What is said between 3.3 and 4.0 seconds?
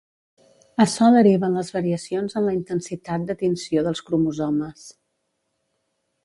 tinció